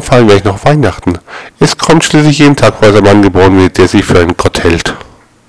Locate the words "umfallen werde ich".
0.00-0.44